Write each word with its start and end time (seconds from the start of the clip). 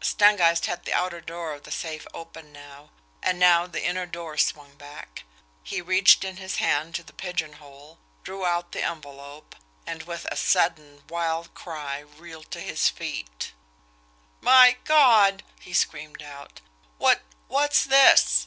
Stangeist 0.00 0.66
had 0.66 0.84
the 0.84 0.92
outer 0.92 1.20
door 1.20 1.52
of 1.52 1.64
the 1.64 1.72
safe 1.72 2.06
open 2.14 2.52
now 2.52 2.90
and 3.24 3.40
now 3.40 3.66
the 3.66 3.84
inner 3.84 4.06
door 4.06 4.38
swung 4.38 4.76
back. 4.76 5.24
He 5.64 5.82
reached 5.82 6.22
in 6.22 6.36
his 6.36 6.58
hand 6.58 6.94
to 6.94 7.02
the 7.02 7.12
pigeonhole, 7.12 7.98
drew 8.22 8.46
out 8.46 8.70
the 8.70 8.84
envelope 8.84 9.56
and 9.84 10.04
with 10.04 10.26
a 10.30 10.36
sudden, 10.36 11.02
wild 11.08 11.52
cry, 11.54 11.98
reeled 11.98 12.52
to 12.52 12.60
his 12.60 12.88
feet. 12.88 13.52
"My 14.40 14.76
God!" 14.84 15.42
he 15.58 15.72
screamed 15.74 16.22
out. 16.22 16.60
"What's 16.98 17.22
what's 17.48 17.84
this!" 17.84 18.46